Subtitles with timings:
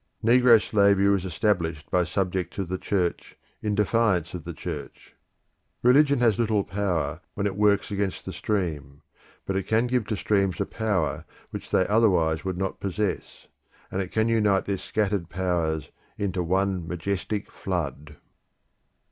[0.23, 5.13] Negro slavery was established by subjects of the Church in defiance of the Church.
[5.83, 9.03] Religion has little power when it works against the stream,
[9.45, 13.45] but it can give to streams a power which they otherwise would not possess,
[13.91, 18.15] and it can unite their scattered waters into one majestic flood.